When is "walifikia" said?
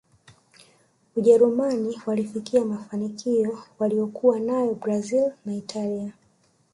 2.05-2.65